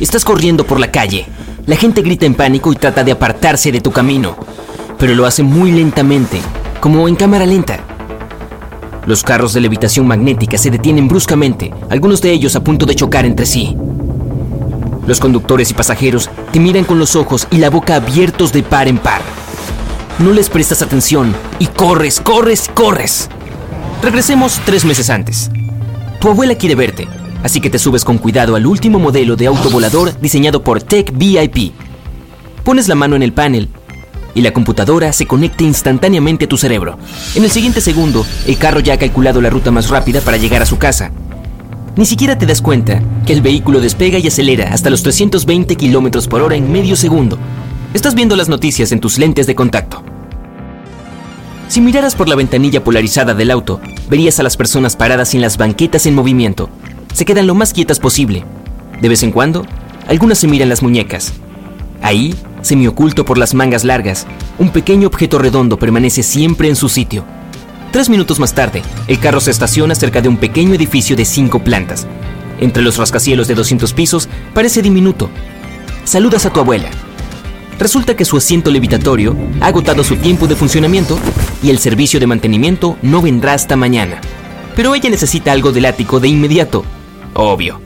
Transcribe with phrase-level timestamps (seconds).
[0.00, 1.26] Estás corriendo por la calle.
[1.66, 4.36] La gente grita en pánico y trata de apartarse de tu camino,
[4.98, 6.40] pero lo hace muy lentamente,
[6.80, 7.80] como en cámara lenta.
[9.06, 13.24] Los carros de levitación magnética se detienen bruscamente, algunos de ellos a punto de chocar
[13.24, 13.76] entre sí.
[15.06, 18.88] Los conductores y pasajeros te miran con los ojos y la boca abiertos de par
[18.88, 19.22] en par.
[20.18, 23.28] No les prestas atención y corres, corres, corres.
[24.02, 25.50] Regresemos tres meses antes.
[26.20, 27.06] Tu abuela quiere verte,
[27.46, 31.16] así que te subes con cuidado al último modelo de auto volador diseñado por Tech
[31.16, 31.72] VIP.
[32.64, 33.68] Pones la mano en el panel
[34.34, 36.98] y la computadora se conecta instantáneamente a tu cerebro.
[37.36, 40.60] En el siguiente segundo, el carro ya ha calculado la ruta más rápida para llegar
[40.60, 41.12] a su casa.
[41.94, 46.26] Ni siquiera te das cuenta que el vehículo despega y acelera hasta los 320 kilómetros
[46.26, 47.38] por hora en medio segundo.
[47.94, 50.02] Estás viendo las noticias en tus lentes de contacto.
[51.68, 53.80] Si miraras por la ventanilla polarizada del auto,
[54.10, 56.68] verías a las personas paradas en las banquetas en movimiento.
[57.16, 58.44] Se quedan lo más quietas posible.
[59.00, 59.64] De vez en cuando,
[60.06, 61.32] algunas se miran las muñecas.
[62.02, 64.26] Ahí, semioculto por las mangas largas,
[64.58, 67.24] un pequeño objeto redondo permanece siempre en su sitio.
[67.90, 71.60] Tres minutos más tarde, el carro se estaciona cerca de un pequeño edificio de cinco
[71.60, 72.06] plantas.
[72.60, 75.30] Entre los rascacielos de 200 pisos, parece diminuto.
[76.04, 76.90] Saludas a tu abuela.
[77.78, 81.18] Resulta que su asiento levitatorio ha agotado su tiempo de funcionamiento
[81.62, 84.20] y el servicio de mantenimiento no vendrá hasta mañana.
[84.74, 86.84] Pero ella necesita algo del ático de inmediato.
[87.36, 87.80] Obvio.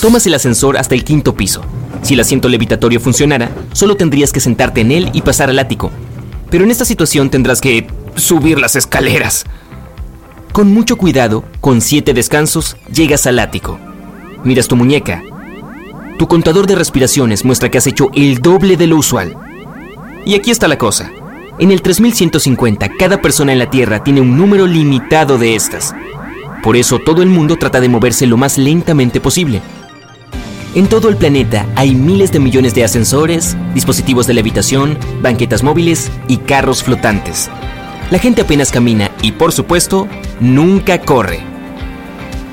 [0.00, 1.62] Tomas el ascensor hasta el quinto piso.
[2.02, 5.90] Si el asiento levitatorio funcionara, solo tendrías que sentarte en él y pasar al ático.
[6.50, 9.44] Pero en esta situación tendrás que subir las escaleras.
[10.52, 13.78] Con mucho cuidado, con siete descansos, llegas al ático.
[14.42, 15.22] Miras tu muñeca.
[16.18, 19.36] Tu contador de respiraciones muestra que has hecho el doble de lo usual.
[20.26, 21.12] Y aquí está la cosa.
[21.58, 25.94] En el 3150, cada persona en la Tierra tiene un número limitado de estas.
[26.62, 29.62] Por eso todo el mundo trata de moverse lo más lentamente posible.
[30.74, 36.10] En todo el planeta hay miles de millones de ascensores, dispositivos de levitación, banquetas móviles
[36.28, 37.50] y carros flotantes.
[38.10, 40.06] La gente apenas camina y, por supuesto,
[40.38, 41.40] nunca corre.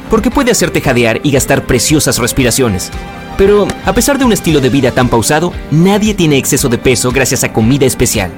[0.09, 2.91] Porque puede hacerte jadear y gastar preciosas respiraciones.
[3.37, 7.11] Pero, a pesar de un estilo de vida tan pausado, nadie tiene exceso de peso
[7.11, 8.31] gracias a comida especial.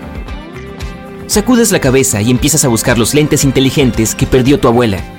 [1.28, 5.19] Sacudes la cabeza y empiezas a buscar los lentes inteligentes que perdió tu abuela.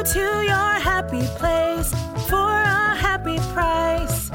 [0.00, 1.90] To your happy place
[2.26, 4.30] for a happy price.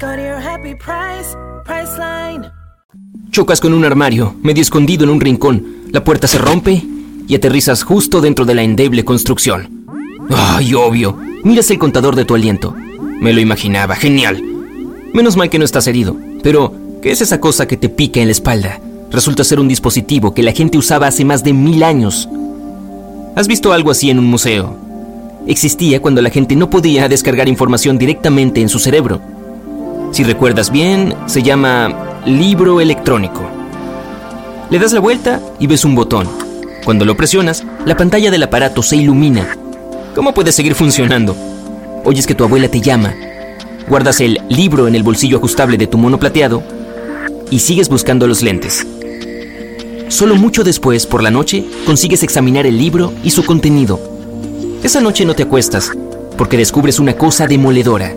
[0.00, 1.36] Go to your happy price,
[1.66, 2.50] Priceline.
[3.30, 5.66] Chocas con un armario, medio escondido en un rincón.
[5.92, 6.82] La puerta se rompe
[7.28, 9.84] y aterrizas justo dentro de la endeble construcción.
[10.30, 11.14] ¡Ay, obvio!
[11.44, 12.74] Miras el contador de tu aliento.
[13.20, 14.42] Me lo imaginaba, genial.
[15.12, 16.16] Menos mal que no estás herido.
[16.42, 18.80] Pero, ¿qué es esa cosa que te pica en la espalda?
[19.10, 22.30] Resulta ser un dispositivo que la gente usaba hace más de mil años.
[23.40, 24.76] ¿Has visto algo así en un museo?
[25.46, 29.22] Existía cuando la gente no podía descargar información directamente en su cerebro.
[30.12, 33.40] Si recuerdas bien, se llama libro electrónico.
[34.68, 36.28] Le das la vuelta y ves un botón.
[36.84, 39.56] Cuando lo presionas, la pantalla del aparato se ilumina.
[40.14, 41.34] ¿Cómo puede seguir funcionando?
[42.04, 43.14] Oyes que tu abuela te llama.
[43.88, 46.62] Guardas el libro en el bolsillo ajustable de tu mono plateado
[47.50, 48.86] y sigues buscando los lentes.
[50.10, 54.00] Solo mucho después, por la noche, consigues examinar el libro y su contenido.
[54.82, 55.92] Esa noche no te acuestas,
[56.36, 58.12] porque descubres una cosa demoledora.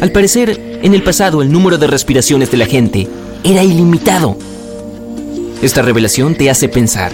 [0.00, 3.06] Al parecer, en el pasado el número de respiraciones de la gente
[3.44, 4.38] era ilimitado.
[5.60, 7.12] Esta revelación te hace pensar.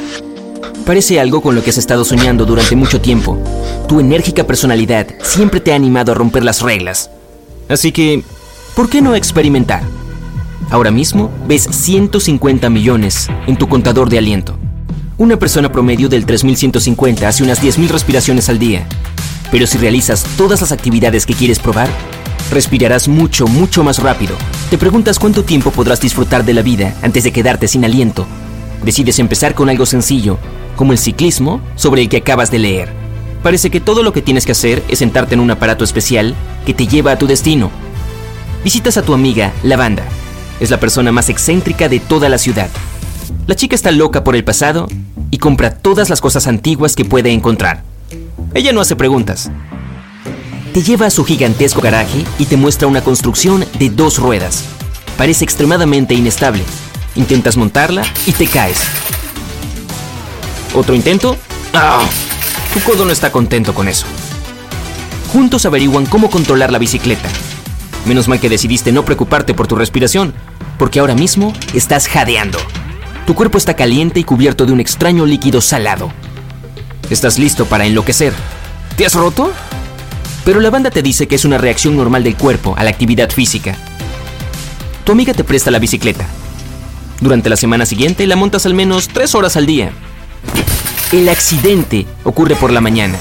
[0.87, 3.37] Parece algo con lo que has estado soñando durante mucho tiempo.
[3.89, 7.11] Tu enérgica personalidad siempre te ha animado a romper las reglas.
[7.69, 8.23] Así que,
[8.77, 9.83] ¿por qué no experimentar?
[10.69, 14.59] Ahora mismo ves 150 millones en tu contador de aliento.
[15.17, 18.87] Una persona promedio del 3150 hace unas 10.000 respiraciones al día.
[19.51, 21.89] Pero si realizas todas las actividades que quieres probar,
[22.51, 24.35] Respirarás mucho, mucho más rápido.
[24.71, 28.27] Te preguntas cuánto tiempo podrás disfrutar de la vida antes de quedarte sin aliento.
[28.85, 30.37] Decides empezar con algo sencillo,
[30.75, 32.89] como el ciclismo sobre el que acabas de leer.
[33.45, 36.35] Parece que todo lo que tienes que hacer es sentarte en un aparato especial
[36.67, 37.71] que te lleva a tu destino.
[38.65, 40.03] Visitas a tu amiga, Lavanda.
[40.61, 42.69] Es la persona más excéntrica de toda la ciudad.
[43.47, 44.89] La chica está loca por el pasado
[45.31, 47.83] y compra todas las cosas antiguas que puede encontrar.
[48.55, 49.51] Ella no hace preguntas.
[50.75, 54.65] Te lleva a su gigantesco garaje y te muestra una construcción de dos ruedas.
[55.17, 56.63] Parece extremadamente inestable.
[57.17, 58.83] Intentas montarla y te caes.
[60.75, 61.37] ¿Otro intento?
[61.75, 62.07] ¡Ah!
[62.73, 64.07] Tu codo no está contento con eso.
[65.33, 67.29] Juntos averiguan cómo controlar la bicicleta.
[68.07, 70.33] Menos mal que decidiste no preocuparte por tu respiración,
[70.81, 72.59] porque ahora mismo estás jadeando.
[73.27, 76.11] Tu cuerpo está caliente y cubierto de un extraño líquido salado.
[77.11, 78.33] Estás listo para enloquecer.
[78.97, 79.53] ¿Te has roto?
[80.43, 83.29] Pero la banda te dice que es una reacción normal del cuerpo a la actividad
[83.29, 83.77] física.
[85.05, 86.25] Tu amiga te presta la bicicleta.
[87.21, 89.91] Durante la semana siguiente la montas al menos tres horas al día.
[91.13, 93.19] El accidente ocurre por la mañana.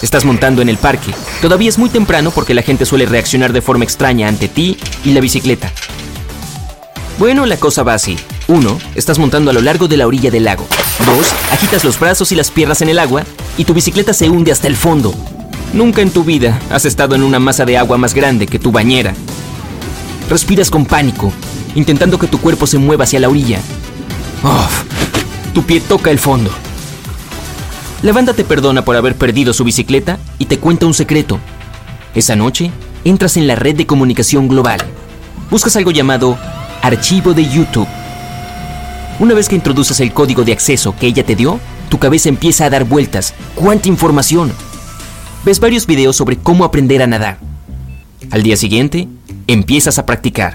[0.00, 1.12] Estás montando en el parque.
[1.42, 5.12] Todavía es muy temprano porque la gente suele reaccionar de forma extraña ante ti y
[5.12, 5.70] la bicicleta.
[7.18, 8.16] Bueno, la cosa va así.
[8.48, 8.78] 1.
[8.96, 10.66] Estás montando a lo largo de la orilla del lago.
[11.06, 11.34] 2.
[11.52, 13.22] Agitas los brazos y las piernas en el agua
[13.56, 15.14] y tu bicicleta se hunde hasta el fondo.
[15.72, 18.72] Nunca en tu vida has estado en una masa de agua más grande que tu
[18.72, 19.14] bañera.
[20.28, 21.32] Respiras con pánico,
[21.76, 23.60] intentando que tu cuerpo se mueva hacia la orilla.
[25.52, 26.50] tu pie toca el fondo.
[28.02, 31.38] La banda te perdona por haber perdido su bicicleta y te cuenta un secreto.
[32.14, 32.72] Esa noche,
[33.04, 34.80] entras en la red de comunicación global.
[35.50, 36.36] Buscas algo llamado
[36.84, 37.88] archivo de YouTube.
[39.18, 41.58] Una vez que introduces el código de acceso que ella te dio,
[41.88, 43.32] tu cabeza empieza a dar vueltas.
[43.54, 44.52] ¡Cuánta información!
[45.46, 47.38] ves varios videos sobre cómo aprender a nadar.
[48.30, 49.08] Al día siguiente,
[49.46, 50.52] empiezas a practicar.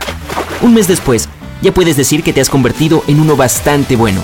[0.62, 1.30] Un mes después,
[1.64, 4.22] ya puedes decir que te has convertido en uno bastante bueno.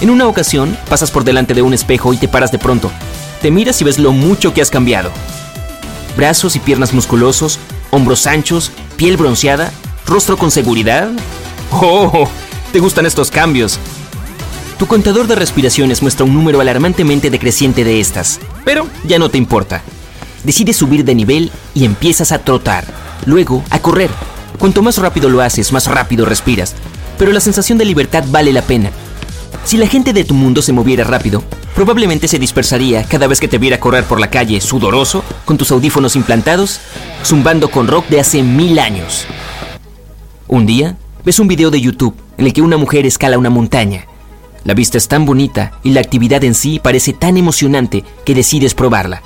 [0.00, 2.90] En una ocasión, pasas por delante de un espejo y te paras de pronto.
[3.42, 5.12] Te miras y ves lo mucho que has cambiado.
[6.16, 7.60] Brazos y piernas musculosos,
[7.90, 9.70] hombros anchos, piel bronceada,
[10.06, 11.10] rostro con seguridad.
[11.70, 12.28] ¡Oh!
[12.72, 13.78] ¿Te gustan estos cambios?
[14.78, 19.38] Tu contador de respiraciones muestra un número alarmantemente decreciente de estas, pero ya no te
[19.38, 19.82] importa.
[20.44, 22.84] Decides subir de nivel y empiezas a trotar,
[23.24, 24.10] luego a correr.
[24.58, 26.74] Cuanto más rápido lo haces, más rápido respiras,
[27.18, 28.90] pero la sensación de libertad vale la pena.
[29.64, 31.42] Si la gente de tu mundo se moviera rápido,
[31.74, 35.72] probablemente se dispersaría cada vez que te viera correr por la calle sudoroso, con tus
[35.72, 36.80] audífonos implantados,
[37.24, 39.26] zumbando con rock de hace mil años.
[40.48, 44.06] Un día, ves un video de YouTube en el que una mujer escala una montaña
[44.66, 48.74] la vista es tan bonita y la actividad en sí parece tan emocionante que decides
[48.74, 49.22] probarla.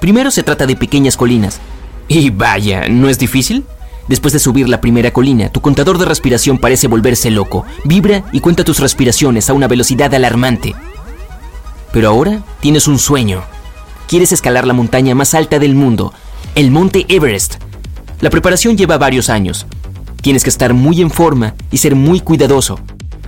[0.00, 1.58] Primero se trata de pequeñas colinas.
[2.06, 3.64] Y vaya, ¿no es difícil?
[4.06, 7.66] Después de subir la primera colina, tu contador de respiración parece volverse loco.
[7.84, 10.76] Vibra y cuenta tus respiraciones a una velocidad alarmante.
[11.92, 13.42] Pero ahora tienes un sueño.
[14.06, 16.14] Quieres escalar la montaña más alta del mundo,
[16.54, 17.56] el monte Everest.
[18.20, 19.66] La preparación lleva varios años.
[20.20, 22.80] Tienes que estar muy en forma y ser muy cuidadoso.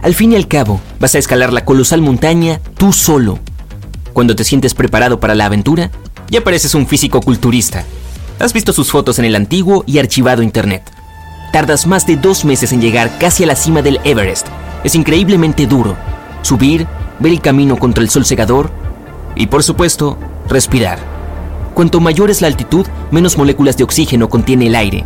[0.02, 3.38] Al fin y al cabo, vas a escalar la colosal montaña tú solo.
[4.12, 5.90] Cuando te sientes preparado para la aventura,
[6.28, 7.84] ya pareces un físico culturista.
[8.38, 10.82] Has visto sus fotos en el antiguo y archivado internet.
[11.52, 14.46] Tardas más de dos meses en llegar casi a la cima del Everest.
[14.82, 15.96] Es increíblemente duro.
[16.42, 16.86] Subir,
[17.18, 18.70] ver el camino contra el sol segador
[19.36, 20.18] y, por supuesto,
[20.48, 20.98] respirar.
[21.74, 25.04] Cuanto mayor es la altitud, menos moléculas de oxígeno contiene el aire.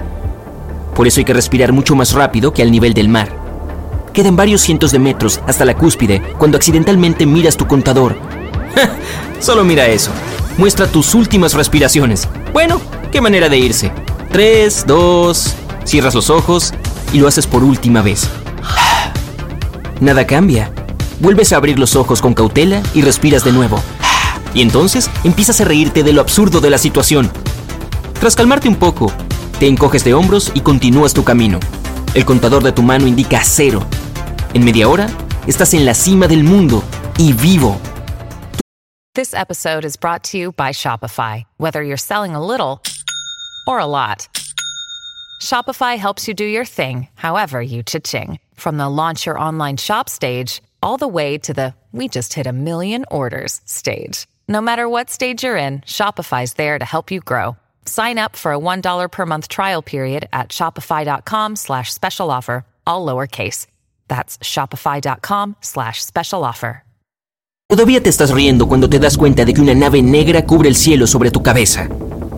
[0.94, 3.28] Por eso hay que respirar mucho más rápido que al nivel del mar.
[4.12, 8.16] Quedan varios cientos de metros hasta la cúspide cuando accidentalmente miras tu contador.
[9.40, 10.12] Solo mira eso.
[10.56, 12.28] Muestra tus últimas respiraciones.
[12.52, 13.92] Bueno, qué manera de irse.
[14.30, 16.72] Tres, dos, cierras los ojos
[17.12, 18.28] y lo haces por última vez.
[20.00, 20.70] Nada cambia.
[21.18, 23.80] Vuelves a abrir los ojos con cautela y respiras de nuevo.
[24.54, 27.30] Y entonces empiezas a reírte de lo absurdo de la situación.
[28.20, 29.12] Tras calmarte un poco,
[29.58, 31.60] te encoges de hombros y continúas tu camino.
[32.14, 33.80] El contador de tu mano indica cero
[34.54, 35.08] En media hora,
[35.48, 36.84] estás en la cima del mundo
[37.18, 37.76] y vivo.
[39.16, 41.44] This episode is brought to you by Shopify.
[41.58, 42.80] Whether you're selling a little
[43.66, 44.28] or a lot,
[45.42, 48.38] Shopify helps you do your thing, however you cha-ching.
[48.54, 52.46] From the launch your online shop stage, all the way to the we just hit
[52.46, 54.28] a million orders stage.
[54.48, 57.56] No matter what stage you're in, Shopify's there to help you grow.
[57.86, 63.04] Sign up for a $1 per month trial period at shopify.com slash special offer, all
[63.06, 63.66] lowercase.
[64.08, 66.82] That's shopify.com slash special offer.
[67.68, 70.76] Todavía te estás riendo cuando te das cuenta de que una nave negra cubre el
[70.76, 71.88] cielo sobre tu cabeza.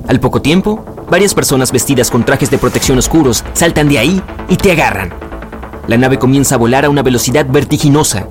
[0.09, 4.57] Al poco tiempo, Varias personas vestidas con trajes de protección oscuros saltan de ahí y
[4.57, 5.15] te agarran.
[5.87, 8.27] La nave comienza a volar a una velocidad vertiginosa.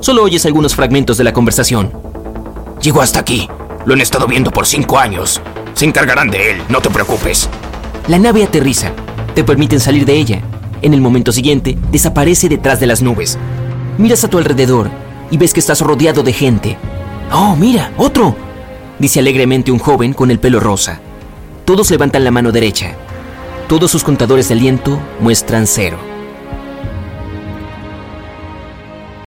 [0.00, 1.92] Solo oyes algunos fragmentos de la conversación.
[2.82, 3.48] Llegó hasta aquí.
[3.86, 5.40] Lo han estado viendo por cinco años.
[5.80, 7.48] Se encargarán de él, no te preocupes.
[8.06, 8.92] La nave aterriza.
[9.34, 10.42] Te permiten salir de ella.
[10.82, 13.38] En el momento siguiente, desaparece detrás de las nubes.
[13.96, 14.90] Miras a tu alrededor
[15.30, 16.76] y ves que estás rodeado de gente.
[17.32, 17.92] ¡Oh, mira!
[17.96, 18.36] ¡Otro!
[18.98, 21.00] Dice alegremente un joven con el pelo rosa.
[21.64, 22.94] Todos levantan la mano derecha.
[23.66, 26.09] Todos sus contadores de aliento muestran cero.